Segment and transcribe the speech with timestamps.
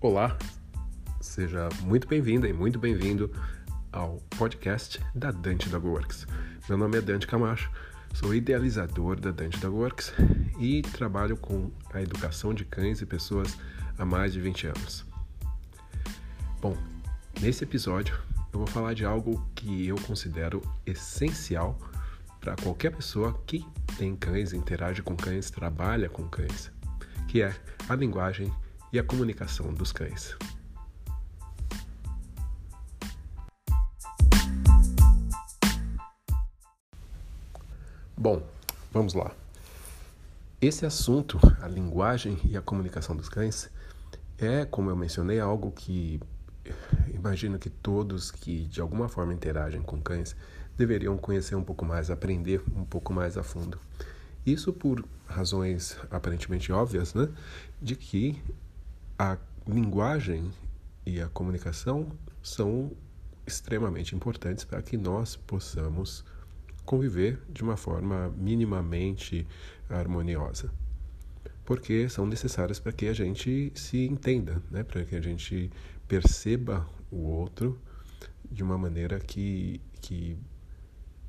[0.00, 0.38] Olá,
[1.20, 3.32] seja muito bem-vinda e muito bem-vindo
[3.90, 6.24] ao podcast da Dante Dog Works.
[6.68, 7.68] Meu nome é Dante Camacho,
[8.14, 10.14] sou idealizador da Dante Dog Works
[10.60, 13.58] e trabalho com a educação de cães e pessoas
[13.98, 15.04] há mais de 20 anos.
[16.60, 16.76] Bom,
[17.40, 18.16] nesse episódio
[18.52, 21.76] eu vou falar de algo que eu considero essencial
[22.40, 26.70] para qualquer pessoa que tem cães, interage com cães, trabalha com cães,
[27.26, 27.52] que é
[27.88, 28.48] a linguagem
[28.92, 30.36] e a comunicação dos cães.
[38.16, 38.42] Bom,
[38.92, 39.30] vamos lá.
[40.60, 43.70] Esse assunto, a linguagem e a comunicação dos cães,
[44.36, 46.20] é, como eu mencionei, algo que
[47.14, 50.34] imagino que todos que de alguma forma interagem com cães
[50.76, 53.78] deveriam conhecer um pouco mais, aprender um pouco mais a fundo.
[54.44, 57.28] Isso por razões aparentemente óbvias, né?
[57.80, 58.42] De que
[59.18, 60.50] a linguagem
[61.04, 62.92] e a comunicação são
[63.46, 66.24] extremamente importantes para que nós possamos
[66.84, 69.46] conviver de uma forma minimamente
[69.88, 70.70] harmoniosa.
[71.64, 74.82] Porque são necessárias para que a gente se entenda, né?
[74.82, 75.70] para que a gente
[76.06, 77.78] perceba o outro
[78.50, 80.38] de uma maneira que, que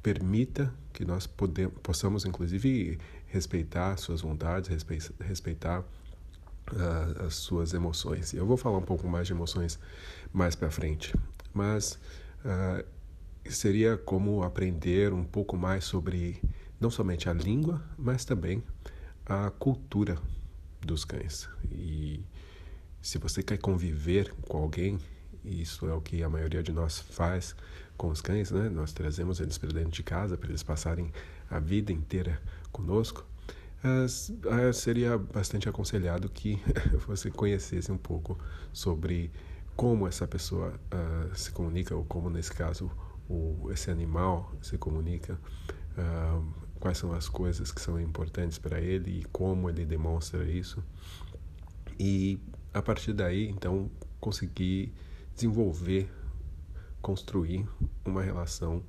[0.02, 4.70] permita que nós podemos, possamos, inclusive, respeitar suas vontades,
[5.20, 5.84] respeitar
[7.26, 8.34] as suas emoções.
[8.34, 9.80] Eu vou falar um pouco mais de emoções
[10.32, 11.14] mais para frente,
[11.54, 12.00] mas
[12.46, 12.86] uh,
[13.50, 16.42] seria como aprender um pouco mais sobre
[16.80, 18.64] não somente a língua, mas também
[19.26, 20.18] a cultura
[20.82, 21.50] dos cães.
[21.72, 22.24] E
[23.02, 25.00] se você quer conviver com alguém,
[25.44, 27.56] isso é o que a maioria de nós faz
[27.98, 28.70] com os cães, né?
[28.70, 31.12] Nós trazemos eles para dentro de casa para eles passarem
[31.50, 33.26] a vida inteira conosco.
[33.82, 36.62] Uh, seria bastante aconselhado que
[37.08, 38.38] você conhecesse um pouco
[38.74, 39.32] sobre
[39.76, 42.92] como essa pessoa uh, se comunica, ou como, nesse caso,
[43.30, 45.40] o, esse animal se comunica,
[45.98, 46.46] uh,
[46.82, 50.84] quais são as coisas que são importantes para ele e como ele demonstra isso.
[51.98, 52.38] E,
[52.74, 53.90] a partir daí, então,
[54.20, 54.94] conseguir
[55.34, 56.12] desenvolver,
[57.02, 57.66] construir
[58.04, 58.84] uma relação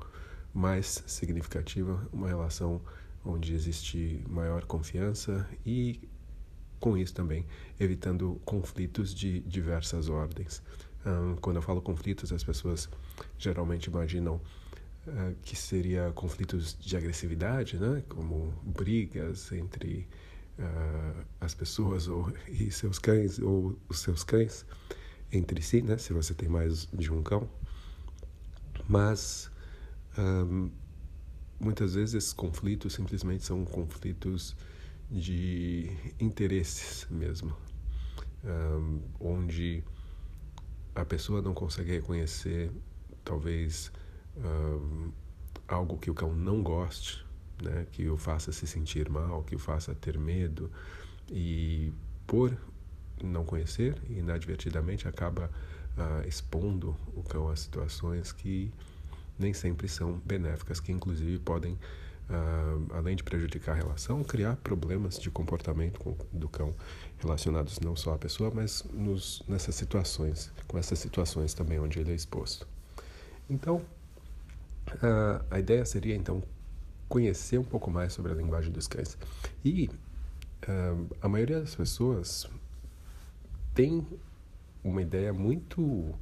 [0.53, 2.81] mais significativa, uma relação
[3.25, 6.01] onde existe maior confiança e,
[6.79, 7.47] com isso também,
[7.79, 10.63] evitando conflitos de diversas ordens.
[11.41, 12.89] quando eu falo conflitos, as pessoas
[13.39, 14.41] geralmente imaginam
[15.07, 18.03] uh, que seria conflitos de agressividade, né?
[18.09, 20.07] como brigas entre
[20.59, 24.65] uh, as pessoas ou, e seus cães, ou os seus cães
[25.33, 25.97] entre si, né?
[25.99, 27.49] se você tem mais de um cão.
[28.89, 29.51] Mas
[30.19, 30.71] um,
[31.61, 34.57] muitas vezes esses conflitos simplesmente são conflitos
[35.11, 37.55] de interesses mesmo,
[38.45, 39.85] um, onde
[40.95, 42.71] a pessoa não consegue reconhecer
[43.25, 43.93] talvez
[44.37, 45.13] um,
[45.69, 47.25] algo que o cão não goste,
[47.63, 50.71] né, que o faça se sentir mal, que o faça ter medo
[51.31, 51.93] e
[52.27, 52.57] por
[53.23, 55.51] não conhecer inadvertidamente acaba
[55.97, 58.73] uh, expondo o cão a situações que
[59.41, 65.19] nem sempre são benéficas, que inclusive podem, uh, além de prejudicar a relação, criar problemas
[65.19, 66.75] de comportamento do cão
[67.19, 72.13] relacionados não só à pessoa, mas nos, nessas situações, com essas situações também onde ele
[72.13, 72.69] é exposto.
[73.49, 76.43] Então, uh, a ideia seria então
[77.09, 79.19] conhecer um pouco mais sobre a linguagem dos cães.
[79.65, 79.91] E
[80.69, 82.49] uh, a maioria das pessoas
[83.75, 84.07] tem
[84.85, 86.15] uma ideia muito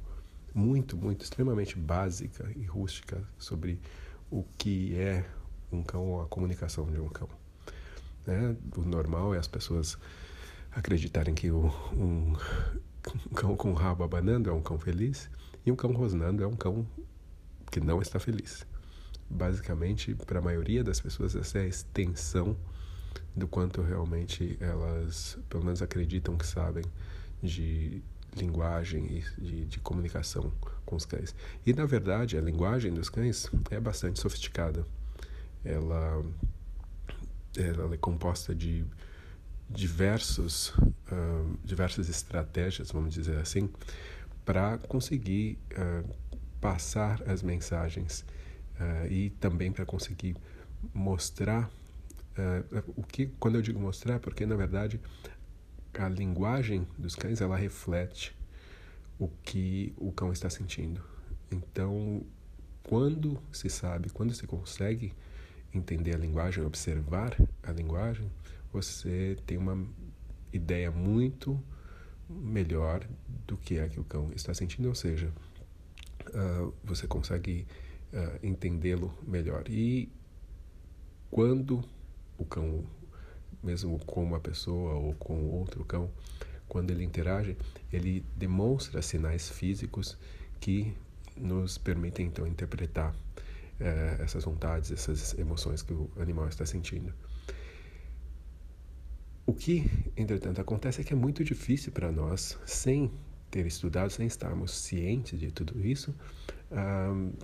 [0.53, 3.79] muito, muito, extremamente básica e rústica sobre
[4.29, 5.25] o que é
[5.71, 7.29] um cão, a comunicação de um cão.
[8.25, 8.55] Né?
[8.75, 9.97] O normal é as pessoas
[10.71, 12.35] acreditarem que o, um,
[13.31, 15.29] um cão com o rabo abanando é um cão feliz
[15.65, 16.85] e um cão rosnando é um cão
[17.71, 18.65] que não está feliz.
[19.29, 22.57] Basicamente, para a maioria das pessoas, essa é a extensão
[23.35, 26.83] do quanto realmente elas, pelo menos, acreditam que sabem
[27.41, 28.01] de
[28.39, 30.51] linguagem e de, de, comunicação
[30.85, 31.35] com os cães.
[31.65, 34.85] E na verdade, a linguagem dos cães é bastante sofisticada.
[35.63, 36.23] Ela,
[37.57, 38.85] ela é composta de
[39.69, 43.69] diversos, uh, diversas estratégias, vamos dizer assim,
[44.43, 46.09] para conseguir uh,
[46.59, 48.25] passar as mensagens
[48.79, 50.35] uh, e também para conseguir
[50.93, 51.69] mostrar
[52.95, 54.97] o que quando eu digo mostrar porque na verdade
[55.93, 58.35] a linguagem dos cães ela reflete
[59.17, 61.01] o que o cão está sentindo.
[61.51, 62.23] Então,
[62.83, 65.13] quando se sabe, quando se consegue
[65.73, 68.31] entender a linguagem, observar a linguagem,
[68.71, 69.85] você tem uma
[70.53, 71.61] ideia muito
[72.29, 73.07] melhor
[73.47, 75.31] do que é que o cão está sentindo, ou seja,
[76.27, 77.67] uh, você consegue
[78.13, 79.63] uh, entendê-lo melhor.
[79.67, 80.09] E
[81.29, 81.83] quando
[82.37, 82.83] o cão,
[83.63, 86.09] mesmo com uma pessoa ou com outro cão,
[86.67, 87.57] quando ele interage,
[87.91, 90.17] ele demonstra sinais físicos
[90.59, 90.95] que
[91.35, 93.15] nos permitem então interpretar
[93.79, 97.13] eh, essas vontades, essas emoções que o animal está sentindo.
[99.45, 103.11] O que, entretanto, acontece é que é muito difícil para nós, sem
[103.49, 106.13] ter estudado, sem estarmos cientes de tudo isso,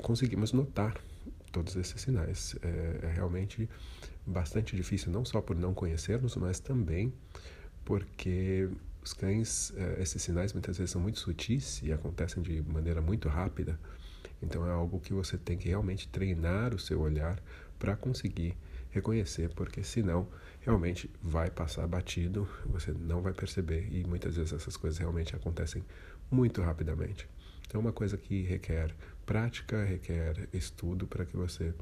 [0.04, 0.96] conseguimos notar
[1.56, 2.54] todos esses sinais.
[2.62, 3.69] É, é, realmente
[4.25, 7.13] bastante difícil, não só por não conhecermos, mas também
[7.86, 8.68] porque
[9.02, 13.30] os cães, é, esses sinais muitas vezes são muito sutis e acontecem de maneira muito
[13.30, 13.80] rápida.
[14.42, 17.42] Então é algo que você tem que realmente treinar o seu olhar
[17.80, 18.57] para conseguir
[18.90, 20.28] reconhecer, porque senão
[20.60, 25.84] realmente vai passar batido, você não vai perceber e muitas vezes essas coisas realmente acontecem
[26.30, 27.30] muito rapidamente.
[27.68, 31.74] Então, é uma coisa que requer prática, requer estudo para que você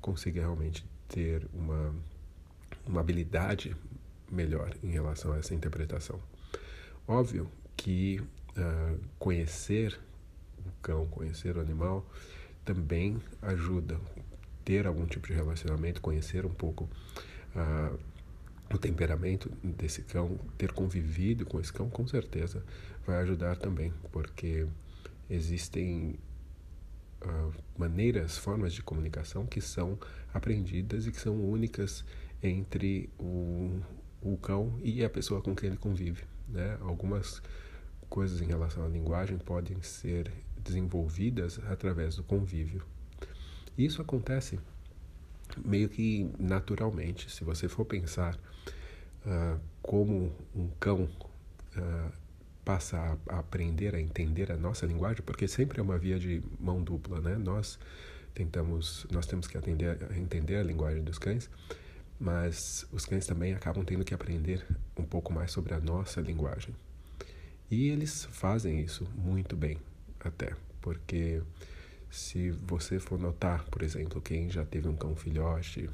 [0.00, 1.94] consiga realmente ter uma,
[2.86, 3.76] uma habilidade
[4.30, 6.20] melhor em relação a essa interpretação.
[7.06, 9.98] Óbvio que uh, conhecer
[10.58, 12.06] o cão, conhecer o animal,
[12.64, 13.98] também ajuda.
[14.64, 16.88] Ter algum tipo de relacionamento, conhecer um pouco
[17.56, 17.98] uh,
[18.72, 22.62] o temperamento desse cão, ter convivido com esse cão, com certeza
[23.04, 24.66] vai ajudar também, porque
[25.28, 26.16] existem
[27.24, 29.98] uh, maneiras, formas de comunicação que são
[30.32, 32.04] aprendidas e que são únicas
[32.42, 33.80] entre o,
[34.22, 36.24] o cão e a pessoa com quem ele convive.
[36.48, 36.78] Né?
[36.80, 37.42] Algumas
[38.08, 42.82] coisas em relação à linguagem podem ser desenvolvidas através do convívio.
[43.78, 44.58] Isso acontece
[45.64, 47.30] meio que naturalmente.
[47.30, 48.36] Se você for pensar
[49.24, 51.08] uh, como um cão
[51.76, 52.12] uh,
[52.70, 56.80] passa a, aprender a entender a nossa linguagem, porque sempre é uma via de mão
[56.80, 57.36] dupla, né?
[57.36, 57.80] Nós
[58.32, 61.50] tentamos, nós temos que atender, entender a linguagem dos cães,
[62.20, 64.64] mas os cães também acabam tendo que aprender
[64.96, 66.72] um pouco mais sobre a nossa linguagem.
[67.68, 69.76] E eles fazem isso muito bem,
[70.20, 71.42] até, porque
[72.08, 75.90] se você for notar, por exemplo, quem já teve um cão filhote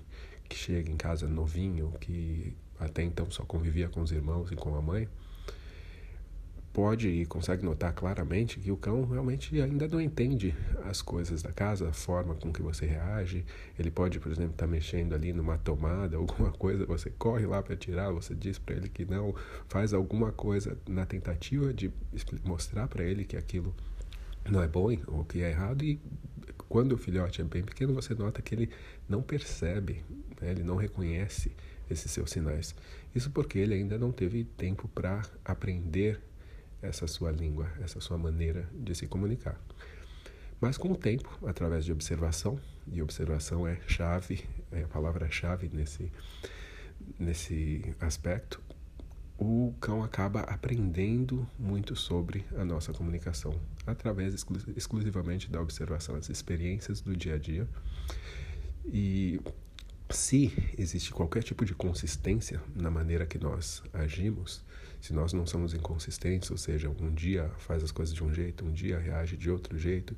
[0.47, 4.77] que chega em casa novinho, que até então só convivia com os irmãos e com
[4.77, 5.09] a mãe,
[6.77, 11.51] pode e consegue notar claramente que o cão realmente ainda não entende as coisas da
[11.51, 13.47] casa, a forma com que você reage.
[13.79, 17.63] Ele pode, por exemplo, estar tá mexendo ali numa tomada, alguma coisa, você corre lá
[17.63, 19.35] para tirar, você diz para ele que não,
[19.69, 21.91] faz alguma coisa na tentativa de
[22.45, 23.75] mostrar para ele que aquilo
[24.47, 25.99] não é bom ou que é errado e
[26.69, 28.69] quando o filhote é bem pequeno, você nota que ele
[29.09, 30.05] não percebe,
[30.43, 30.51] né?
[30.51, 31.53] ele não reconhece
[31.89, 32.75] esses seus sinais.
[33.15, 36.21] Isso porque ele ainda não teve tempo para aprender
[36.83, 39.61] essa sua língua, essa sua maneira de se comunicar.
[40.61, 46.11] Mas com o tempo, através de observação, e observação é chave, é a palavra-chave nesse,
[47.19, 48.63] nesse aspecto,
[49.39, 53.55] o cão acaba aprendendo muito sobre a nossa comunicação,
[53.87, 57.69] através exclu exclusivamente da observação, das experiências do dia a dia.
[58.87, 59.39] E
[60.09, 64.65] se existe qualquer tipo de consistência na maneira que nós agimos,
[65.07, 68.65] se nós não somos inconsistentes, ou seja, um dia faz as coisas de um jeito,
[68.65, 70.17] um dia reage de outro jeito,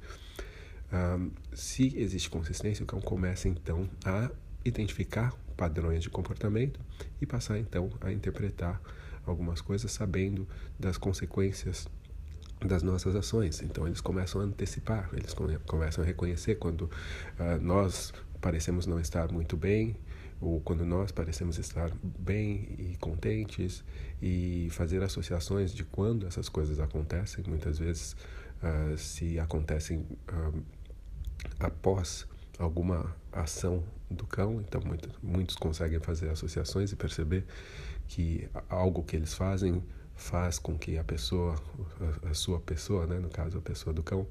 [0.90, 4.30] um, se existe consistência, o cão começa então a
[4.64, 6.80] identificar padrões de comportamento
[7.21, 8.80] e passar então a interpretar
[9.26, 10.49] algumas coisas sabendo
[10.80, 11.87] das consequências
[12.64, 13.61] das nossas ações.
[13.61, 15.35] Então eles começam a antecipar, eles
[15.66, 19.97] começam a reconhecer quando uh, nós parecemos não estar muito bem,
[20.40, 23.85] ou quando nós parecemos estar bem e contentes,
[24.23, 27.45] e fazer associações de quando essas coisas acontecem.
[27.47, 28.16] Muitas vezes,
[28.62, 30.62] uh, se acontecem uh,
[31.59, 32.26] após
[32.59, 37.45] alguma ação do cão, então muito, muitos conseguem fazer associações e perceber
[38.07, 39.83] que algo que eles fazem
[40.14, 41.54] faz com que a pessoa,
[42.25, 44.26] a, a sua pessoa, né, no caso a pessoa do cão,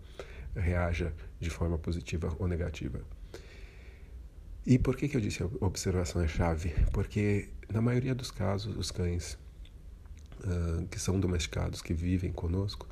[0.55, 2.99] reaja de forma positiva ou negativa.
[4.69, 6.73] E por que, que eu disse observação é chave?
[6.91, 9.39] Porque na maioria dos casos, os cães
[10.41, 12.85] uh, que são domesticados, que vivem conosco,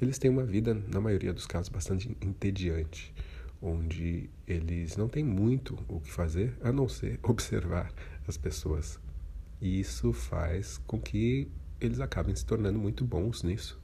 [0.00, 3.12] eles têm uma vida, na maioria dos casos, bastante entediante,
[3.60, 7.92] onde eles não têm muito o que fazer a não ser observar
[8.26, 8.98] as pessoas.
[9.60, 11.46] E isso faz com que
[11.78, 13.78] eles acabem se tornando muito bons nisso.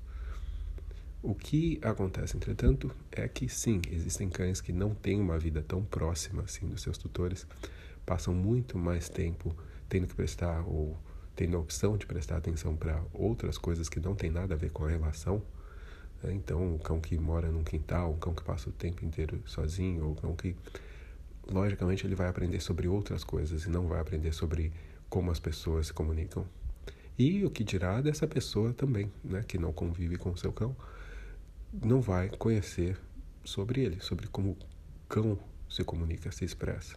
[1.27, 5.83] O que acontece, entretanto, é que sim, existem cães que não têm uma vida tão
[5.83, 7.47] próxima assim dos seus tutores,
[8.05, 9.57] passam muito mais tempo
[9.89, 10.95] tendo que prestar ou
[11.35, 14.71] tendo a opção de prestar atenção para outras coisas que não tem nada a ver
[14.71, 15.43] com a relação.
[16.23, 16.35] Né?
[16.35, 20.05] Então, o cão que mora num quintal, um cão que passa o tempo inteiro sozinho,
[20.05, 20.55] ou um cão que,
[21.51, 24.71] logicamente, ele vai aprender sobre outras coisas e não vai aprender sobre
[25.09, 26.47] como as pessoas se comunicam.
[27.19, 30.77] E o que dirá dessa pessoa também, né, que não convive com o seu cão,
[31.83, 32.99] não vai conhecer
[33.45, 34.57] sobre ele, sobre como o
[35.09, 35.39] cão
[35.69, 36.97] se comunica, se expressa.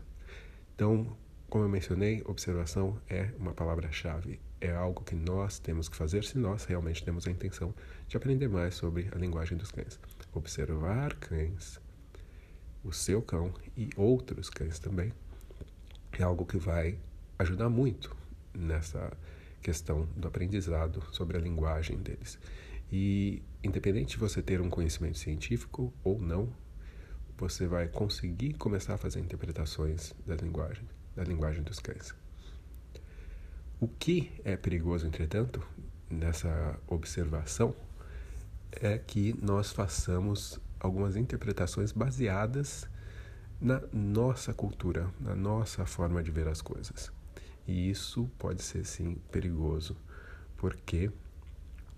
[0.76, 1.18] Então,
[1.50, 4.40] como eu mencionei, observação é uma palavra-chave.
[4.60, 7.74] É algo que nós temos que fazer se nós realmente temos a intenção
[8.08, 10.00] de aprender mais sobre a linguagem dos cães.
[10.34, 11.80] Observar cães,
[12.84, 15.12] o seu cão e outros cães também,
[16.12, 16.98] é algo que vai
[17.40, 18.16] ajudar muito
[18.54, 19.12] nessa
[19.62, 22.40] questão do aprendizado sobre a linguagem deles.
[22.92, 26.52] E independente de você ter um conhecimento científico ou não,
[27.38, 32.16] você vai conseguir começar a fazer interpretações da linguagem da linguagem dos cães.
[33.80, 35.66] O que é perigoso, entretanto,
[36.10, 37.76] nessa observação
[38.72, 42.88] é que nós façamos algumas interpretações baseadas
[43.60, 47.12] na nossa cultura, na nossa forma de ver as coisas.
[47.68, 49.98] E isso pode ser sim perigoso,
[50.56, 51.12] porque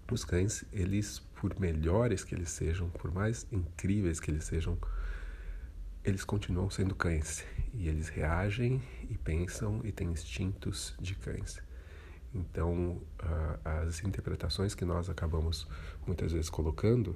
[0.09, 4.77] os cães, eles por melhores que eles sejam, por mais incríveis que eles sejam,
[6.03, 11.61] eles continuam sendo cães e eles reagem e pensam e têm instintos de cães.
[12.35, 13.01] Então,
[13.63, 15.65] as interpretações que nós acabamos
[16.05, 17.15] muitas vezes colocando,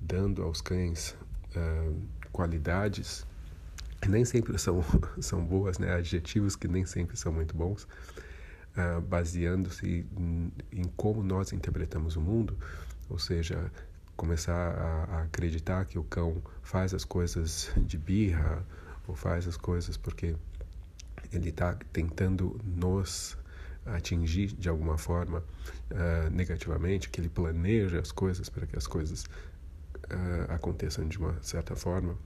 [0.00, 1.16] dando aos cães
[1.56, 2.02] uh,
[2.32, 3.24] qualidades
[4.00, 4.84] que nem sempre são,
[5.20, 5.94] são boas, né?
[5.94, 7.84] adjetivos que nem sempre são muito bons,
[8.76, 12.58] uh, baseando-se em, em como nós interpretamos o mundo,
[13.08, 13.70] ou seja,
[14.16, 18.64] começar a, a, acreditar que o cão faz as coisas de birra
[19.06, 20.36] ou faz as coisas porque
[21.32, 23.36] ele está tentando nos
[23.86, 25.42] atingir de alguma forma
[25.90, 31.36] uh, negativamente, que ele planeja as coisas para que as coisas uh, aconteçam de uma
[31.42, 32.16] certa forma,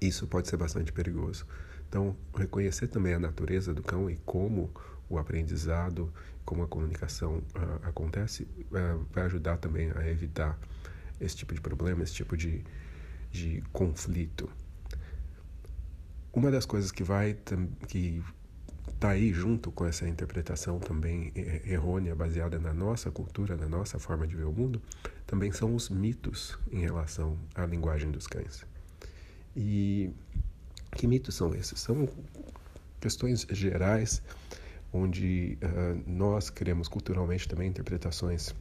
[0.00, 1.46] isso pode ser bastante perigoso.
[1.88, 4.70] Então, reconhecer também a natureza do cão e como
[5.08, 6.12] o aprendizado,
[6.44, 8.46] como a comunicação uh, acontece,
[9.12, 10.58] vai ajudar também a evitar
[11.20, 12.64] esse tipo de problema, esse tipo de,
[13.30, 14.50] de conflito.
[16.32, 17.36] Uma das coisas que vai
[17.88, 18.22] que
[18.92, 21.32] está aí junto com essa interpretação também
[21.64, 24.80] errônea, baseada na nossa cultura, na nossa forma de ver o mundo,
[25.26, 28.66] também são os mitos em relação à linguagem dos cães.
[29.54, 30.12] E
[30.96, 31.78] que mitos são esses?
[31.80, 32.08] São
[33.00, 34.22] questões gerais
[34.92, 38.54] onde uh, nós criamos culturalmente também interpretações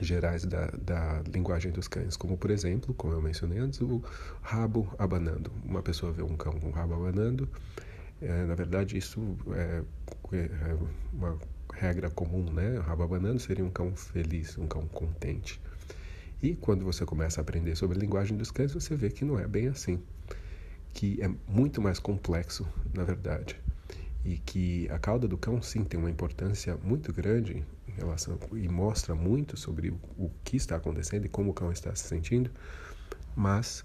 [0.00, 4.02] gerais da, da linguagem dos cães, como por exemplo, como eu mencionei antes, o
[4.42, 5.52] rabo abanando.
[5.64, 7.48] Uma pessoa vê um cão com o rabo abanando,
[8.20, 9.82] é, na verdade isso é,
[10.32, 10.76] é,
[11.12, 11.38] uma
[11.72, 12.78] regra comum, né?
[12.78, 15.60] O rabo abanando seria um cão feliz, um cão contente.
[16.42, 19.38] E quando você começa a aprender sobre a linguagem dos cães, você vê que não
[19.38, 20.02] é bem assim,
[20.94, 23.62] que é muito mais complexo, na verdade
[24.24, 28.66] e que a cauda do cão sim tem uma importância muito grande em relação e
[28.68, 32.50] mostra muito sobre o, que está acontecendo e como o cão está se sentindo,
[33.36, 33.84] mas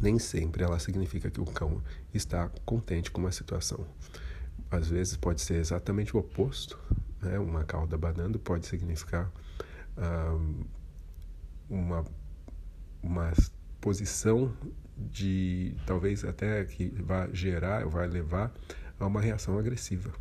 [0.00, 1.82] nem sempre ela significa que o cão
[2.14, 3.84] está contente com uma situação.
[4.70, 6.78] Às vezes pode ser exatamente o oposto,
[7.20, 7.38] né?
[7.38, 9.30] Uma cauda banando pode significar
[9.98, 10.64] um,
[11.68, 12.04] uma
[13.02, 13.32] uma
[13.80, 14.52] posição
[15.10, 18.52] de talvez até que vai gerar, vai levar
[18.98, 20.12] a uma reação agressiva.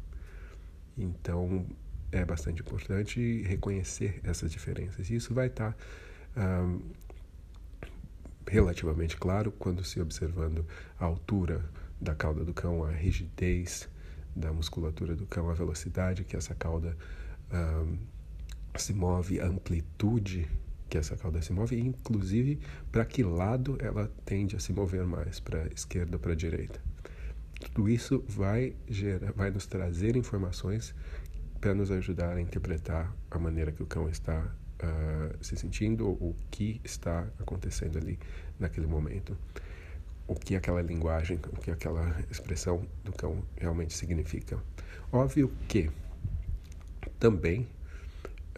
[0.97, 1.65] Então,
[2.11, 5.09] é bastante importante reconhecer essas diferenças.
[5.09, 5.75] E isso vai estar
[6.35, 6.77] ah,
[8.47, 10.65] relativamente claro quando se observando
[10.99, 11.63] a altura
[11.99, 13.87] da cauda do cão, a rigidez
[14.35, 16.97] da musculatura do cão, a velocidade que essa cauda
[17.51, 17.85] ah,
[18.75, 20.47] se move, a amplitude
[20.91, 22.59] que essa cauda se move, e inclusive
[22.91, 26.81] para que lado ela tende a se mover mais, para esquerda ou para direita.
[27.61, 28.75] Tudo isso vai,
[29.33, 30.93] vai nos trazer informações
[31.61, 36.35] para nos ajudar a interpretar a maneira que o cão está uh, se sentindo, o
[36.49, 38.19] que está acontecendo ali
[38.59, 39.37] naquele momento,
[40.27, 44.61] o que aquela linguagem, o que aquela expressão do cão realmente significa.
[45.09, 45.89] Óbvio que
[47.17, 47.61] também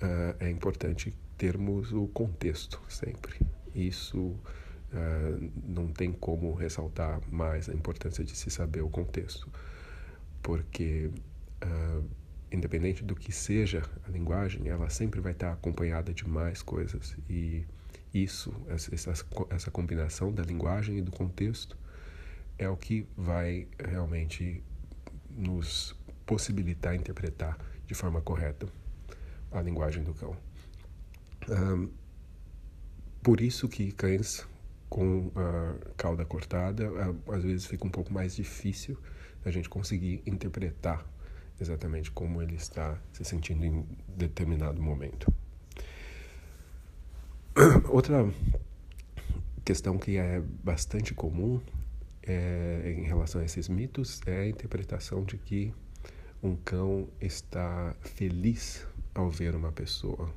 [0.01, 3.37] uh, é importante termos o contexto sempre.
[3.75, 4.33] Isso
[4.93, 9.49] Uh, não tem como ressaltar mais a importância de se saber o contexto,
[10.39, 11.09] porque
[11.65, 12.07] uh,
[12.51, 17.65] independente do que seja a linguagem, ela sempre vai estar acompanhada de mais coisas e
[18.13, 21.75] isso, essa, essa combinação da linguagem e do contexto
[22.59, 24.63] é o que vai realmente
[25.31, 27.57] nos possibilitar interpretar
[27.87, 28.67] de forma correta
[29.51, 30.37] a linguagem do cão.
[33.21, 34.45] Por isso que cães
[34.89, 36.89] com a cauda cortada
[37.31, 38.97] às vezes fica um pouco mais difícil
[39.45, 41.05] a gente conseguir interpretar
[41.59, 45.31] exatamente como ele está se sentindo em determinado momento.
[47.89, 48.29] Outra
[49.63, 51.61] questão que é bastante comum
[52.23, 55.73] é, em relação a esses mitos é a interpretação de que
[56.41, 60.29] um cão está feliz ao ver uma pessoa.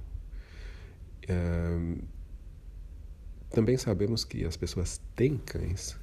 [3.51, 5.97] Também sabemos que as pessoas têm cães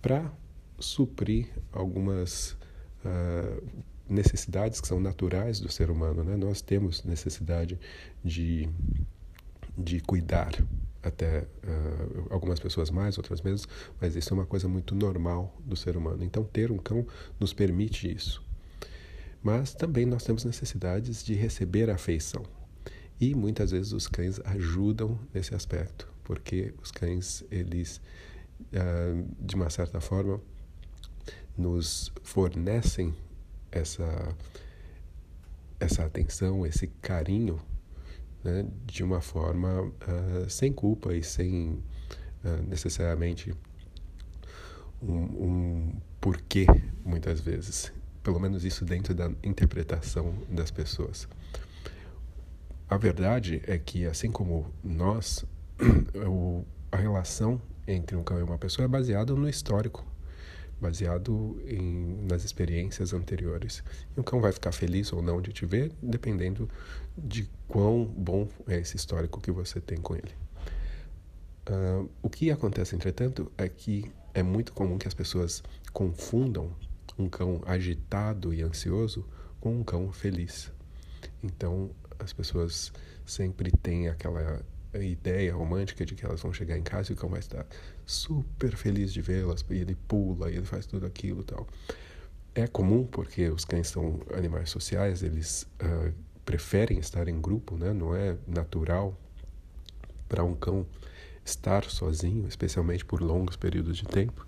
[0.00, 0.32] para
[0.78, 2.56] suprir algumas
[3.04, 3.62] uh,
[4.08, 6.24] necessidades que são naturais do ser humano.
[6.24, 6.36] Né?
[6.36, 7.78] Nós temos necessidade
[8.24, 8.68] de,
[9.76, 10.52] de cuidar,
[11.02, 13.68] até uh, algumas pessoas mais, outras menos,
[14.00, 16.24] mas isso é uma coisa muito normal do ser humano.
[16.24, 17.06] Então, ter um cão
[17.38, 18.42] nos permite isso.
[19.42, 22.44] Mas também nós temos necessidades de receber afeição.
[23.20, 28.00] E muitas vezes os cães ajudam nesse aspecto, porque os cães, eles,
[28.72, 30.40] uh, de uma certa forma,
[31.56, 33.12] nos fornecem
[33.72, 34.36] essa,
[35.80, 37.60] essa atenção, esse carinho,
[38.44, 41.70] né, de uma forma uh, sem culpa e sem
[42.44, 43.52] uh, necessariamente
[45.02, 46.66] um, um porquê,
[47.04, 47.92] muitas vezes.
[48.22, 51.28] Pelo menos isso dentro da interpretação das pessoas.
[52.88, 55.44] A verdade é que, assim como nós,
[56.90, 60.06] a relação entre um cão e uma pessoa é baseada no histórico
[60.80, 63.82] baseado em, nas experiências anteriores.
[64.16, 66.68] E o cão vai ficar feliz ou não de te ver, dependendo
[67.16, 70.32] de quão bom é esse histórico que você tem com ele.
[71.68, 76.70] Uh, o que acontece, entretanto, é que é muito comum que as pessoas confundam
[77.18, 79.26] um cão agitado e ansioso
[79.60, 80.72] com um cão feliz.
[81.42, 82.92] Então, as pessoas
[83.24, 84.62] sempre têm aquela
[84.94, 87.66] ideia romântica de que elas vão chegar em casa e o cão vai estar
[88.06, 91.66] super feliz de vê-las, e ele pula, e ele faz tudo aquilo tal.
[92.54, 96.12] É comum porque os cães são animais sociais, eles uh,
[96.44, 97.92] preferem estar em grupo, né?
[97.92, 99.14] não é natural
[100.28, 100.86] para um cão
[101.44, 104.46] estar sozinho, especialmente por longos períodos de tempo.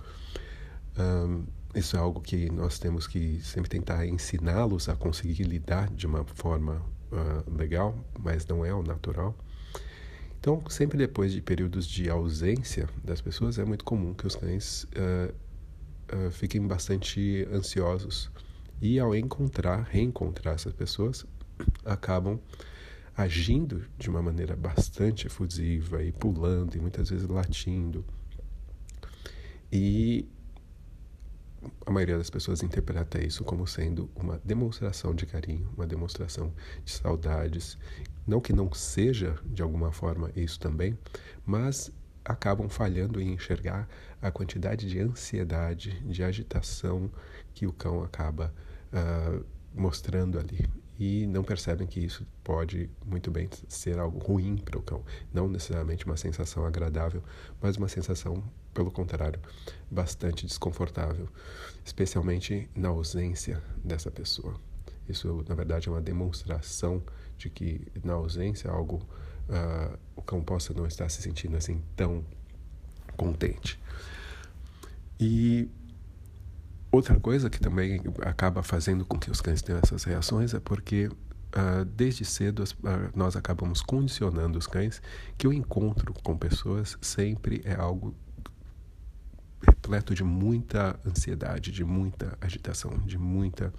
[0.98, 6.06] Um, isso é algo que nós temos que sempre tentar ensiná-los a conseguir lidar de
[6.06, 9.37] uma forma uh, legal, mas não é o natural.
[10.38, 14.85] Então, sempre depois de períodos de ausência das pessoas, é muito comum que os cães
[14.85, 15.35] uh,
[16.14, 18.31] uh, fiquem bastante ansiosos.
[18.81, 21.27] E ao encontrar, reencontrar essas pessoas,
[21.85, 22.40] acabam
[23.14, 28.03] agindo de uma maneira bastante efusiva e pulando e muitas vezes latindo.
[29.70, 30.27] E
[31.85, 36.53] a maioria das pessoas interpreta isso como sendo uma demonstração de carinho, uma demonstração
[36.85, 37.77] de saudades.
[38.27, 40.99] Não que não seja, de alguma forma, isso também,
[41.44, 41.90] mas
[42.25, 43.88] acabam falhando em enxergar
[44.20, 47.11] a quantidade de ansiedade, de agitação
[47.55, 48.55] que o cão acaba
[48.92, 49.44] uh,
[49.75, 50.68] mostrando ali.
[51.01, 55.03] E não percebem que isso pode muito bem ser algo ruim para o cão.
[55.33, 57.25] Não necessariamente uma sensação agradável,
[57.59, 59.41] mas uma sensação pelo contrário,
[59.91, 61.27] bastante desconfortável,
[61.83, 64.61] especialmente na ausência dessa pessoa.
[65.09, 67.03] Isso, na verdade, é uma demonstração
[67.39, 68.97] de que na ausência algo
[69.49, 72.23] uh, o cão possa não estar se sentindo assim tão
[73.17, 73.81] contente.
[75.19, 75.69] E
[76.90, 81.07] outra coisa que também acaba fazendo com que os cães tenham essas reações é porque
[81.07, 85.00] uh, desde cedo uh, nós acabamos condicionando os cães
[85.38, 88.14] que o encontro com pessoas sempre é algo
[89.62, 93.72] repleto de muita ansiedade, de muita agitação, de muita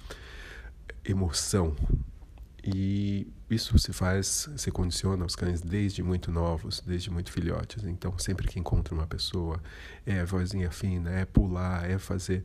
[1.03, 1.75] emoção.
[2.63, 7.83] E isso se faz, se condiciona aos cães desde muito novos, desde muito filhotes.
[7.85, 9.59] Então, sempre que encontra uma pessoa,
[10.05, 12.43] é vozinha fina, é pular, é fazer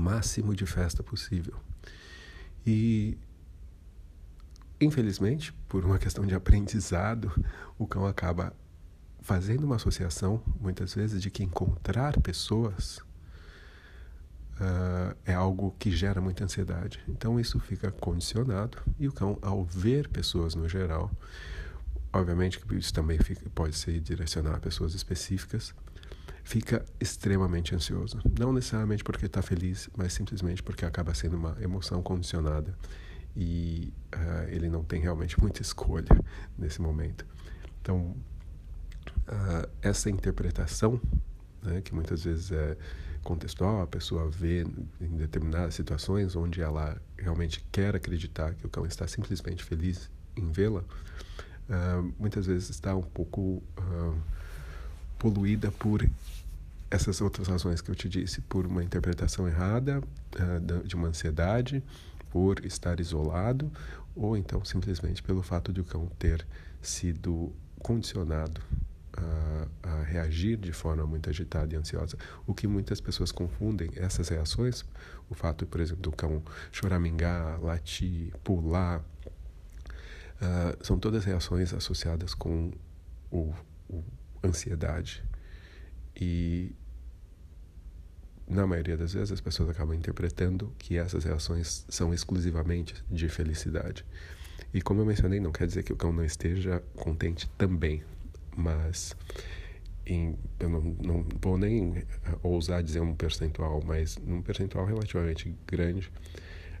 [0.00, 1.54] máximo de festa possível.
[2.66, 3.18] E,
[4.80, 7.32] infelizmente, por uma questão de aprendizado,
[7.78, 8.54] o cão acaba
[9.20, 12.98] fazendo uma associação, muitas vezes, de que encontrar pessoas
[14.60, 17.00] uh, é algo que gera muita ansiedade.
[17.08, 21.10] Então, isso fica condicionado e o cão, ao ver pessoas no geral,
[22.12, 25.74] obviamente que isso também fica, pode ser direcionado a pessoas específicas,
[26.44, 28.20] fica extremamente ansioso.
[28.38, 32.76] Não necessariamente porque está feliz, mas simplesmente porque acaba sendo uma emoção condicionada
[33.34, 36.08] e uh, ele não tem realmente muita escolha
[36.56, 37.26] nesse momento.
[37.80, 38.14] Então,
[39.26, 41.00] uh, essa interpretação,
[41.62, 42.76] né, que muitas vezes é
[43.22, 44.66] contextual, a pessoa vê
[45.00, 50.52] em determinadas situações onde ela realmente quer acreditar que o cão está simplesmente feliz em
[50.52, 53.62] vê-la, uh, muitas vezes está um pouco
[55.24, 56.06] poluída por
[56.90, 61.82] essas outras razões que eu te disse, por uma interpretação errada uh, de uma ansiedade,
[62.30, 63.72] por estar isolado,
[64.14, 66.46] ou então simplesmente pelo fato de o cão ter
[66.82, 68.60] sido condicionado
[69.16, 72.18] a, a, reagir de forma muito agitada e ansiosa.
[72.46, 74.84] O que muitas pessoas confundem essas reações,
[75.30, 82.72] o fato, por exemplo, do cão choramingar, latir, pular, uh, são todas reações associadas com
[83.30, 83.54] o,
[83.88, 84.04] o
[84.44, 85.22] ansiedade.
[86.20, 86.72] E
[88.46, 94.04] na maioria das vezes as pessoas acabam interpretando que essas reações são exclusivamente de felicidade.
[94.72, 98.02] E como eu mencionei, não quer dizer que o cão não esteja contente também,
[98.56, 99.16] mas
[100.06, 102.04] em, eu não, não vou nem eh,
[102.42, 106.10] ousar dizer um percentual, mas num percentual relativamente grande,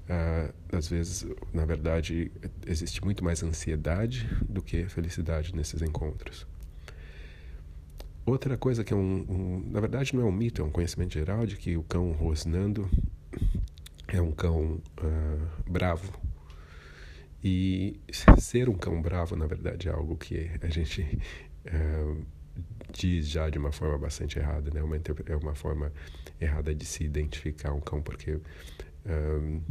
[0.08, 2.30] uh, às vezes, na verdade,
[2.66, 6.46] existe muito mais ansiedade do que felicidade nesses encontros.
[8.26, 11.12] Outra coisa que é um, um, na verdade não é um mito, é um conhecimento
[11.12, 12.88] geral de que o cão rosnando
[14.08, 16.10] é um cão uh, bravo.
[17.42, 18.00] E
[18.38, 21.02] ser um cão bravo, na verdade, é algo que a gente
[21.66, 22.24] uh,
[22.90, 24.82] diz já de uma forma bastante errada, né?
[24.82, 25.92] Uma, é uma forma
[26.40, 29.62] errada de se identificar um cão, porque uh,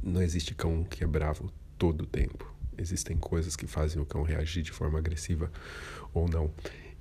[0.00, 2.54] não existe cão que é bravo todo o tempo.
[2.78, 5.50] Existem coisas que fazem o cão reagir de forma agressiva
[6.14, 6.52] ou não.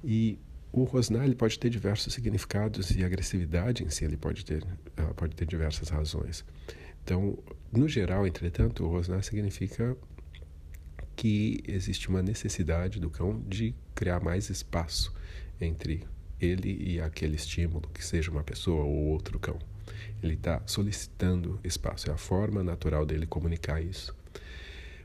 [0.03, 0.39] E
[0.75, 4.61] o rosnar ele pode ter diversos significados e agressividade em si ele pode ter,
[5.15, 6.43] pode ter diversas razões.
[7.01, 7.39] Então,
[7.71, 9.95] no geral, entretanto, o rosnar significa
[11.15, 15.13] que existe uma necessidade do cão de criar mais espaço
[15.61, 16.05] entre
[16.41, 19.57] ele e aquele estímulo, que seja uma pessoa ou outro cão.
[20.21, 24.13] Ele está solicitando espaço, é a forma natural dele comunicar isso.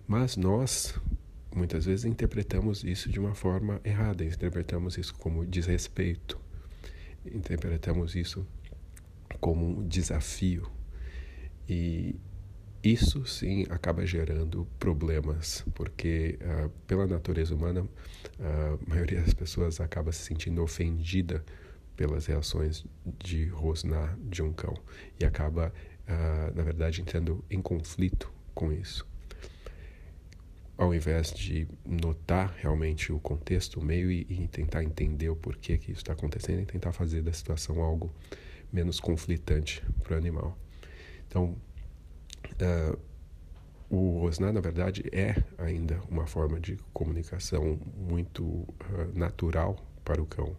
[0.08, 0.98] Mas nós,
[1.54, 6.38] muitas vezes interpretamos isso de uma forma errada, interpretamos isso como desrespeito,
[7.24, 8.46] interpretamos isso
[9.40, 10.70] como um desafio.
[11.68, 12.16] E
[12.82, 17.86] isso sim acaba gerando problemas, porque uh, pela natureza humana,
[18.38, 21.44] a maioria das pessoas acaba se sentindo ofendida
[21.96, 22.84] pelas reações
[23.18, 24.74] de rosnar de um cão
[25.20, 25.72] e acaba,
[26.08, 29.09] uh, na verdade, entrando em conflito com isso
[30.80, 35.76] ao invés de notar realmente o contexto, o meio e, e tentar entender o porquê
[35.76, 38.10] que isso está acontecendo e tentar fazer da situação algo
[38.72, 40.58] menos conflitante para o animal.
[41.28, 41.54] Então,
[42.62, 42.98] uh,
[43.90, 48.66] o rosnar, na verdade, é ainda uma forma de comunicação muito uh,
[49.14, 50.56] natural para o cão.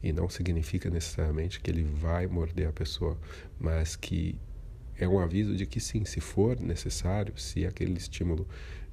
[0.00, 3.18] E não significa necessariamente que ele vai morder a pessoa,
[3.58, 4.38] mas que
[4.96, 8.46] é um aviso de que sim, se for necessário, se aquele estímulo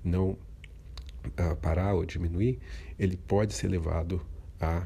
[0.04, 0.36] não
[1.28, 2.60] uh, parar ou diminuir,
[2.98, 4.22] ele pode ser levado
[4.60, 4.86] a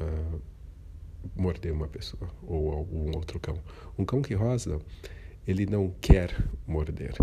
[0.00, 0.42] uh,
[1.34, 3.58] morder uma pessoa ou algum outro cão.
[3.98, 4.78] Um cão que rosna,
[5.46, 7.14] ele não quer morder.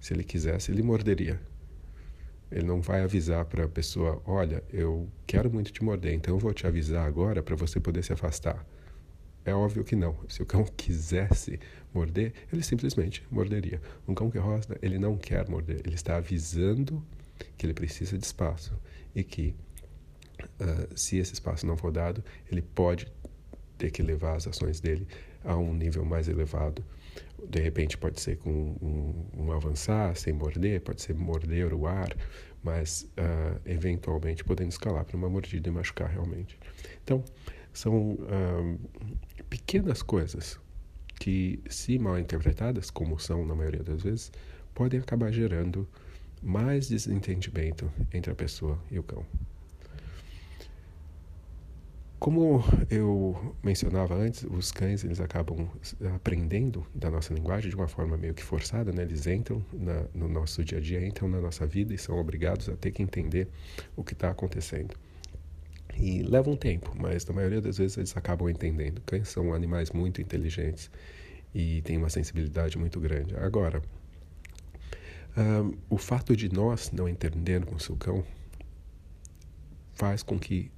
[0.00, 1.40] Se ele quisesse, ele morderia.
[2.50, 6.38] Ele não vai avisar para a pessoa: olha, eu quero muito te morder, então eu
[6.38, 8.64] vou te avisar agora para você poder se afastar.
[9.44, 10.16] É óbvio que não.
[10.28, 11.60] Se o cão quisesse
[11.94, 13.80] morder, ele simplesmente morderia.
[14.06, 17.02] Um cão que rosna, ele não quer morder, ele está avisando
[17.56, 18.78] que ele precisa de espaço
[19.14, 19.54] e que,
[20.40, 23.06] uh, se esse espaço não for dado, ele pode
[23.78, 25.06] ter que levar as ações dele
[25.44, 26.84] a um nível mais elevado.
[27.48, 32.14] De repente, pode ser com um, um avançar sem morder, pode ser morder o ar,
[32.62, 36.58] mas uh, eventualmente podendo escalar para uma mordida e machucar realmente.
[37.02, 37.24] Então,
[37.72, 38.78] são uh,
[39.48, 40.58] pequenas coisas
[41.18, 44.32] que, se mal interpretadas, como são na maioria das vezes,
[44.74, 45.88] podem acabar gerando
[46.42, 49.24] mais desentendimento entre a pessoa e o cão.
[52.20, 55.66] Como eu mencionava antes, os cães eles acabam
[56.14, 59.04] aprendendo da nossa linguagem de uma forma meio que forçada, né?
[59.04, 62.68] Eles entram na, no nosso dia a dia, entram na nossa vida e são obrigados
[62.68, 63.48] a ter que entender
[63.96, 64.94] o que está acontecendo.
[65.98, 69.00] E leva um tempo, mas na maioria das vezes eles acabam entendendo.
[69.06, 70.90] Cães são animais muito inteligentes
[71.54, 73.34] e têm uma sensibilidade muito grande.
[73.36, 73.82] Agora,
[75.88, 78.24] o fato de nós não entendermos o cão
[79.94, 80.70] faz com que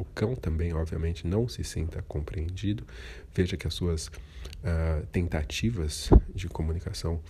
[0.00, 2.86] o cão também, obviamente, não se sinta compreendido,
[3.34, 7.20] veja que as suas uh, tentativas de comunicação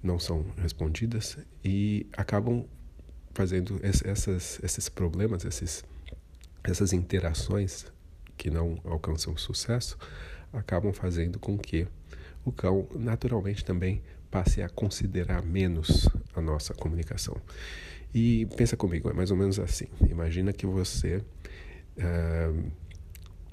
[0.00, 2.64] não são respondidas e acabam
[3.34, 5.84] fazendo essas, esses problemas, esses,
[6.62, 7.86] essas interações
[8.36, 9.98] que não alcançam sucesso,
[10.52, 11.88] acabam fazendo com que
[12.44, 17.36] o cão naturalmente também passe a considerar menos a nossa comunicação.
[18.14, 19.86] E pensa comigo, é mais ou menos assim.
[20.08, 21.16] Imagina que você
[21.96, 22.72] uh,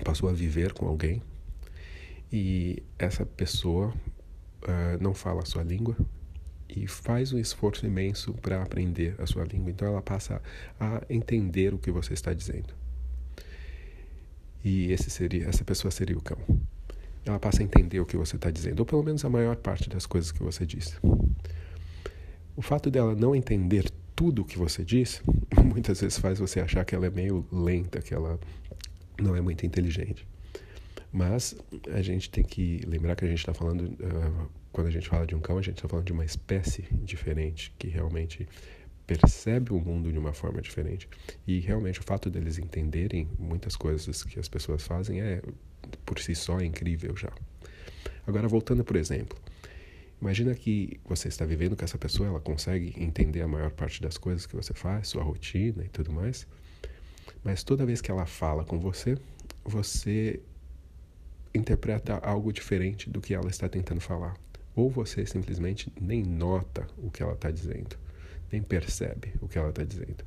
[0.03, 1.21] passou a viver com alguém
[2.31, 3.87] e essa pessoa
[4.63, 5.95] uh, não fala a sua língua
[6.67, 9.71] e faz um esforço imenso para aprender a sua língua.
[9.71, 10.41] Então ela passa
[10.79, 12.73] a entender o que você está dizendo.
[14.63, 16.37] E esse seria, essa pessoa seria o cão.
[17.25, 19.89] Ela passa a entender o que você está dizendo, ou pelo menos a maior parte
[19.89, 20.99] das coisas que você diz.
[22.59, 25.23] O fato dela não entender tudo o que você diz,
[25.63, 28.37] muitas vezes faz você achar que ela é meio lenta, que ela
[29.17, 30.27] não é muito inteligente.
[31.09, 31.55] Mas
[31.89, 35.25] a gente tem que lembrar que a gente está falando, uh, quando a gente fala
[35.25, 38.45] de um cão, a gente está falando de uma espécie diferente, que realmente
[39.07, 41.07] percebe o mundo de uma forma diferente.
[41.47, 45.41] E realmente o fato deles entenderem muitas coisas que as pessoas fazem é,
[46.05, 47.31] por si só, incrível já.
[48.27, 49.37] Agora, voltando por exemplo,
[50.21, 54.17] imagina que você está vivendo com essa pessoa, ela consegue entender a maior parte das
[54.17, 56.47] coisas que você faz, sua rotina e tudo mais,
[57.43, 59.17] mas toda vez que ela fala com você,
[59.63, 60.41] você
[61.53, 64.35] interpreta algo diferente do que ela está tentando falar.
[64.75, 67.97] Ou você simplesmente nem nota o que ela está dizendo,
[68.51, 70.23] nem percebe o que ela está dizendo.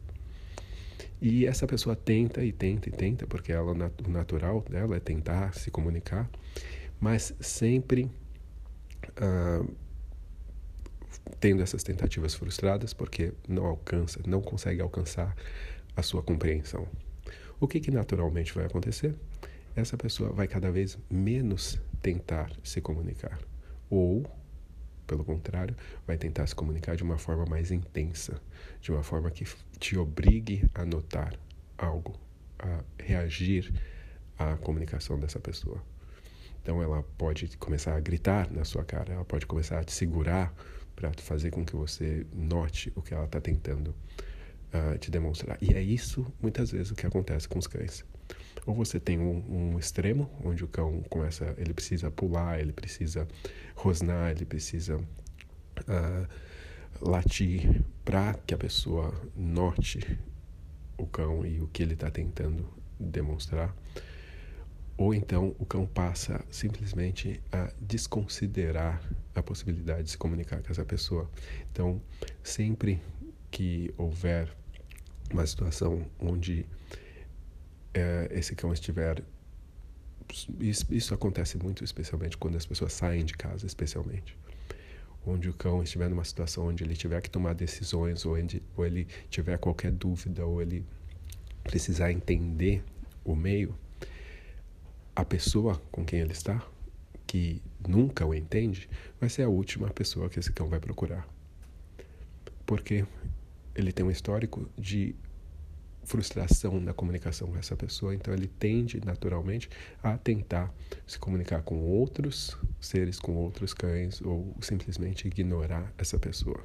[1.20, 5.54] E essa pessoa tenta e tenta e tenta, porque ela, o natural dela é tentar
[5.54, 6.28] se comunicar,
[7.00, 8.10] mas sempre
[9.16, 9.64] ah,
[11.40, 15.34] tendo essas tentativas frustradas, porque não alcança, não consegue alcançar
[15.96, 16.86] a sua compreensão.
[17.60, 19.14] O que, que naturalmente vai acontecer?
[19.74, 23.38] essa pessoa vai cada vez menos tentar se comunicar.
[23.88, 24.24] Ou,
[25.06, 28.40] pelo contrário, vai tentar se comunicar de uma forma mais intensa,
[28.80, 29.44] de uma forma que
[29.78, 31.34] te obrigue a notar
[31.78, 32.18] algo,
[32.58, 33.72] a reagir
[34.38, 35.82] à comunicação dessa pessoa.
[36.62, 40.54] Então ela pode começar a gritar na sua cara, ela pode começar a te segurar
[41.10, 43.94] para fazer com que você note o que ela está tentando
[44.72, 45.58] uh, te demonstrar.
[45.60, 48.04] E é isso, muitas vezes, o que acontece com os cães.
[48.66, 53.26] Ou você tem um, um, extremo, onde o cão começa, ele precisa pular, ele precisa
[53.74, 56.28] rosnar, ele precisa uh,
[57.00, 60.18] latir para que a pessoa note
[60.96, 63.74] o cão e o que ele está tentando demonstrar.
[65.02, 69.02] Ou então o cão passa simplesmente a desconsiderar
[69.34, 71.28] a possibilidade de se comunicar com essa pessoa.
[71.72, 72.00] Então,
[72.40, 73.02] sempre
[73.50, 74.48] que houver
[75.32, 76.64] uma situação onde
[77.92, 79.24] é, esse cão estiver
[80.60, 84.38] isso, isso, acontece muito, especialmente quando as pessoas saem de casa, especialmente.
[85.26, 88.86] Onde o cão estiver numa situação onde ele tiver que tomar decisões, ou, onde, ou
[88.86, 90.86] ele tiver qualquer dúvida, ou ele
[91.64, 92.84] precisar entender
[93.24, 93.76] o meio,
[95.14, 96.64] a pessoa com quem ele está,
[97.26, 98.88] que nunca o entende,
[99.20, 101.26] vai ser a última pessoa que esse cão vai procurar.
[102.66, 103.06] Porque
[103.74, 105.14] ele tem um histórico de
[106.04, 109.70] frustração na comunicação com essa pessoa, então ele tende naturalmente
[110.02, 110.72] a tentar
[111.06, 116.60] se comunicar com outros seres, com outros cães, ou simplesmente ignorar essa pessoa.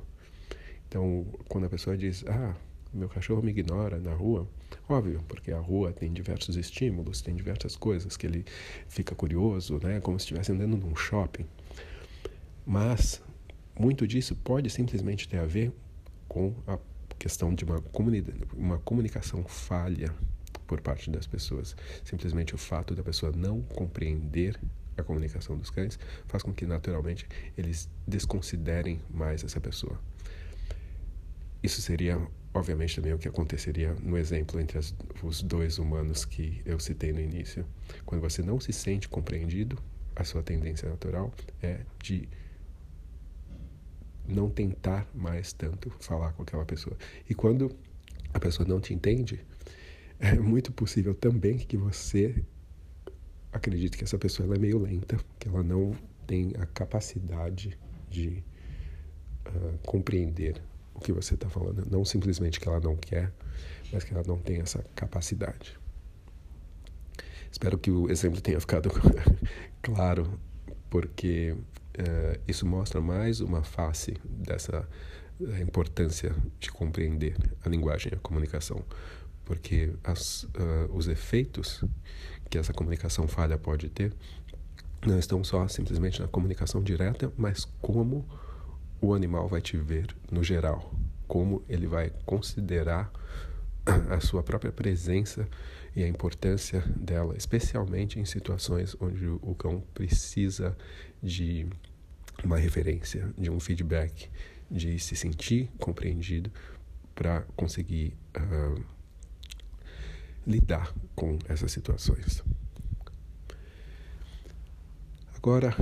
[0.88, 2.55] Então, quando a pessoa diz, ah,
[2.93, 4.47] meu cachorro me ignora na rua,
[4.88, 8.45] óbvio, porque a rua tem diversos estímulos, tem diversas coisas que ele
[8.88, 11.45] fica curioso, né, como se estivesse andando num shopping.
[12.65, 13.21] Mas
[13.80, 15.71] muito disso pode simplesmente ter a ver
[16.28, 16.78] com a
[17.17, 17.84] questão de uma,
[18.56, 20.13] uma comunicação falha
[20.65, 21.76] por parte das pessoas.
[22.04, 24.60] Simplesmente o fato da pessoa não compreender
[24.97, 25.97] a comunicação dos cães
[26.28, 30.00] faz com que naturalmente eles desconsiderem mais essa pessoa.
[31.62, 32.19] Isso seria,
[32.53, 37.12] obviamente, também o que aconteceria no exemplo entre as, os dois humanos que eu citei
[37.12, 37.65] no início.
[38.05, 39.77] Quando você não se sente compreendido,
[40.15, 41.31] a sua tendência natural
[41.62, 42.27] é de
[44.27, 46.97] não tentar mais tanto falar com aquela pessoa.
[47.29, 47.71] E quando
[48.33, 49.39] a pessoa não te entende,
[50.19, 52.43] é muito possível também que você
[53.51, 57.77] acredite que essa pessoa é meio lenta, que ela não tem a capacidade
[58.10, 58.43] de
[59.47, 60.62] uh, compreender
[60.97, 61.88] o que você está falando.
[61.89, 63.31] Não simplesmente que ela não quer,
[63.91, 65.77] mas que ela não tem essa capacidade.
[67.51, 68.89] Espero que o exemplo tenha ficado
[69.81, 70.39] claro,
[70.89, 74.88] porque uh, isso mostra mais uma face dessa
[75.39, 78.83] eh, importância de compreender a linguagem a comunicação,
[79.45, 81.83] porque as, uh, os efeitos
[82.49, 84.13] que essa comunicação falha pode ter
[85.05, 88.25] não estão só simplesmente na comunicação direta, mas como
[89.01, 90.93] o animal vai te ver no geral,
[91.27, 93.12] como ele vai considerar
[94.10, 95.47] a sua própria presença
[95.95, 100.77] e a importância dela, especialmente em situações onde o cão precisa
[101.21, 101.67] de
[102.43, 104.29] uma referência, de um feedback,
[104.69, 106.51] de se sentir compreendido
[107.15, 108.83] para conseguir uh,
[110.45, 112.43] lidar com essas situações.
[115.36, 115.75] Agora,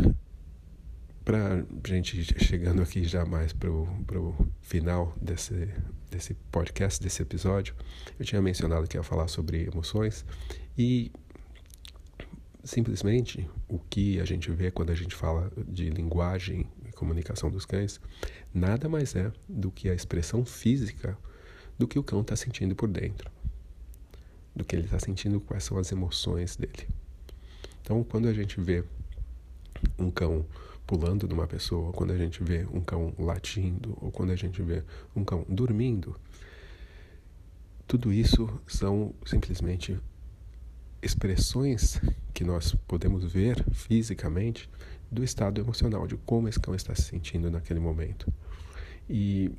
[1.25, 5.67] para gente chegando aqui já mais para o final desse,
[6.11, 7.75] desse podcast, desse episódio,
[8.19, 10.23] eu tinha mencionado que ia falar sobre emoções
[10.77, 11.11] e
[12.63, 17.65] simplesmente o que a gente vê quando a gente fala de linguagem e comunicação dos
[17.65, 17.99] cães
[18.53, 21.17] nada mais é do que a expressão física
[21.77, 23.31] do que o cão está sentindo por dentro,
[24.55, 26.87] do que ele está sentindo, quais são as emoções dele.
[27.81, 28.83] Então, quando a gente vê
[29.99, 30.45] um cão
[30.85, 34.83] pulando numa pessoa, quando a gente vê um cão latindo, ou quando a gente vê
[35.15, 36.15] um cão dormindo,
[37.87, 39.99] tudo isso são simplesmente
[41.01, 41.99] expressões
[42.33, 44.69] que nós podemos ver fisicamente
[45.11, 48.31] do estado emocional, de como esse cão está se sentindo naquele momento.
[49.09, 49.51] E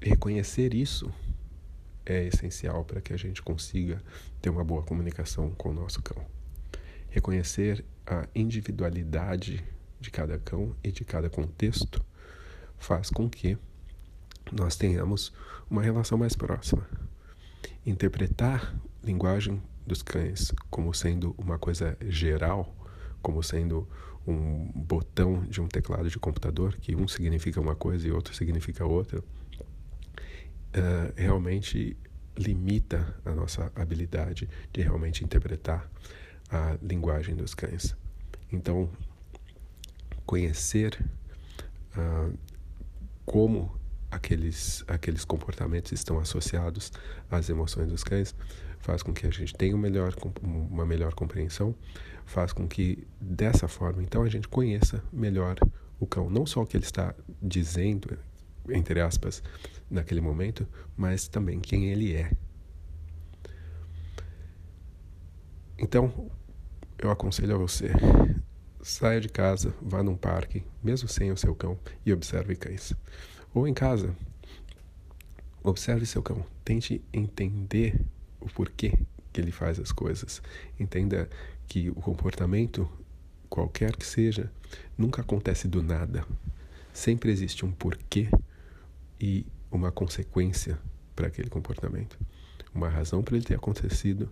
[0.00, 1.12] reconhecer isso
[2.04, 4.02] é essencial para que a gente consiga
[4.40, 6.24] ter uma boa comunicação com o nosso cão.
[7.08, 9.64] Reconhecer a individualidade
[10.02, 12.04] de cada cão e de cada contexto
[12.76, 13.56] faz com que
[14.52, 15.32] nós tenhamos
[15.70, 16.86] uma relação mais próxima.
[17.86, 22.74] Interpretar linguagem dos cães como sendo uma coisa geral,
[23.22, 23.88] como sendo
[24.26, 28.84] um botão de um teclado de computador, que um significa uma coisa e outro significa
[28.84, 31.96] outra, uh, realmente
[32.36, 35.90] limita a nossa habilidade de realmente interpretar
[36.50, 37.96] a linguagem dos cães.
[38.50, 38.90] Então,
[40.26, 41.04] conhecer
[41.96, 42.36] uh,
[43.24, 43.74] como
[44.10, 46.92] aqueles, aqueles comportamentos estão associados
[47.30, 48.34] às emoções dos cães
[48.82, 51.74] faz com que a gente tenha um melhor, uma melhor compreensão,
[52.26, 55.56] faz com que dessa forma, então, a gente conheça melhor
[55.98, 58.18] o cão, não só o que ele está dizendo,
[58.68, 59.42] entre aspas,
[59.88, 62.32] naquele momento, mas também quem ele é.
[65.78, 66.30] Então,
[66.98, 67.92] eu aconselho a você,
[68.82, 72.92] saia de casa, vá num parque, mesmo sem o seu cão, e observe cães.
[73.54, 74.14] Ou em casa,
[75.62, 78.00] observe seu cão, tente entender
[78.40, 78.98] o porquê
[79.32, 80.42] que ele faz as coisas.
[80.78, 81.30] Entenda
[81.68, 82.90] que o comportamento,
[83.48, 84.50] qualquer que seja,
[84.98, 86.26] nunca acontece do nada.
[86.92, 88.28] Sempre existe um porquê
[89.20, 90.78] e uma consequência
[91.14, 92.18] para aquele comportamento.
[92.74, 94.30] Uma razão para ele ter acontecido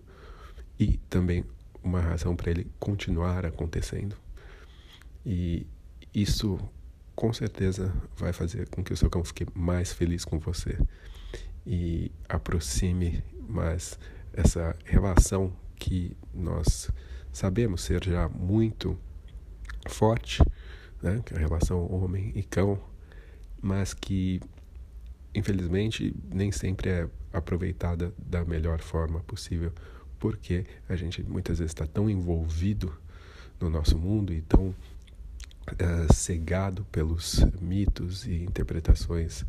[0.79, 1.45] e também
[1.83, 4.15] uma razão para ele continuar acontecendo.
[5.25, 5.67] E
[6.13, 6.59] isso
[7.15, 10.77] com certeza vai fazer com que o seu cão fique mais feliz com você
[11.65, 13.99] e aproxime mais
[14.33, 16.89] essa relação que nós
[17.31, 18.97] sabemos ser já muito
[19.87, 20.41] forte,
[21.01, 21.21] né?
[21.31, 22.79] é a relação homem e cão,
[23.61, 24.39] mas que
[25.33, 29.71] infelizmente nem sempre é aproveitada da melhor forma possível,
[30.19, 32.93] porque a gente muitas vezes está tão envolvido
[33.59, 34.75] no nosso mundo e tão
[35.69, 39.47] uh, cegado pelos mitos e interpretações uh,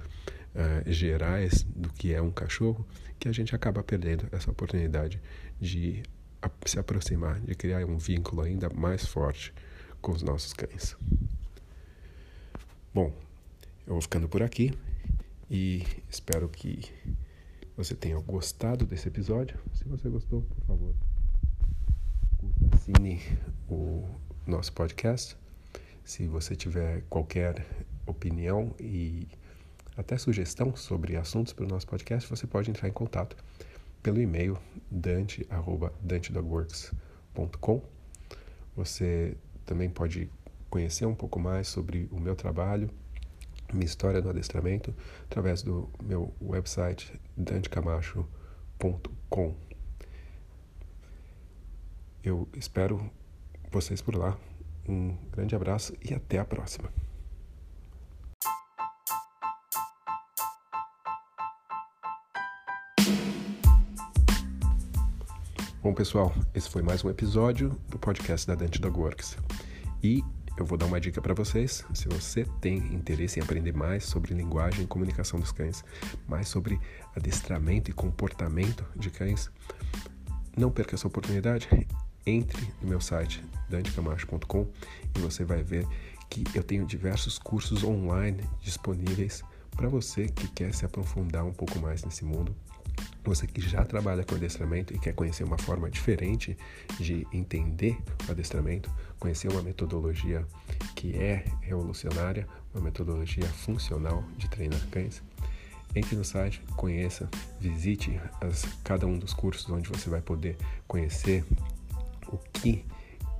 [0.86, 2.86] gerais do que é um cachorro,
[3.18, 5.20] que a gente acaba perdendo essa oportunidade
[5.60, 6.02] de
[6.66, 9.54] se aproximar, de criar um vínculo ainda mais forte
[10.00, 10.96] com os nossos cães.
[12.92, 13.12] Bom,
[13.86, 14.72] eu vou ficando por aqui
[15.50, 16.92] e espero que
[17.76, 19.58] você tenha gostado desse episódio.
[19.72, 20.94] Se você gostou, por favor,
[22.38, 23.20] curta, assine
[23.68, 24.08] o
[24.46, 25.36] nosso podcast.
[26.04, 27.64] Se você tiver qualquer
[28.06, 29.26] opinião e
[29.96, 33.36] até sugestão sobre assuntos para o nosso podcast, você pode entrar em contato
[34.02, 34.58] pelo e-mail
[34.90, 37.82] dante@dantedogworks.com.
[38.74, 40.28] Você também pode
[40.68, 42.90] conhecer um pouco mais sobre o meu trabalho,
[43.72, 44.92] minha história no adestramento,
[45.24, 49.54] através do meu website dantecamacho.com.
[52.24, 53.10] Eu espero
[53.70, 54.38] vocês por lá.
[54.88, 56.90] Um grande abraço e até a próxima.
[65.82, 69.36] Bom, pessoal, esse foi mais um episódio do podcast da Dante Dog Works.
[70.02, 70.22] E
[70.56, 71.84] eu vou dar uma dica para vocês.
[71.92, 75.84] Se você tem interesse em aprender mais sobre linguagem e comunicação dos cães,
[76.28, 76.78] mais sobre
[77.16, 79.50] adestramento e comportamento de cães,
[80.56, 81.68] não perca essa oportunidade.
[82.26, 84.66] Entre no meu site dantecamacho.com
[85.16, 85.86] e você vai ver
[86.30, 89.42] que eu tenho diversos cursos online disponíveis
[89.76, 92.54] para você que quer se aprofundar um pouco mais nesse mundo.
[93.24, 96.56] Você que já trabalha com adestramento e quer conhecer uma forma diferente
[96.98, 97.96] de entender
[98.28, 100.46] o adestramento, conhecer uma metodologia
[100.94, 105.22] que é revolucionária, uma metodologia funcional de treinar cães,
[105.94, 107.28] entre no site, conheça,
[107.60, 110.56] visite as, cada um dos cursos onde você vai poder
[110.88, 111.44] conhecer
[112.32, 112.84] o que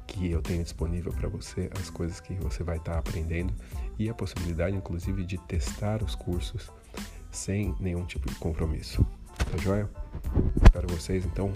[0.06, 3.54] que eu tenho disponível para você, as coisas que você vai estar tá aprendendo
[3.98, 6.70] e a possibilidade, inclusive, de testar os cursos
[7.30, 9.06] sem nenhum tipo de compromisso.
[9.50, 9.88] Tá joia?
[10.62, 11.52] Espero vocês então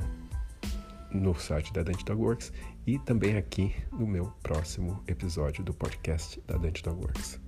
[1.12, 2.52] no site da Dante Dog Works
[2.86, 7.45] e também aqui no meu próximo episódio do podcast da Dante Dog Works.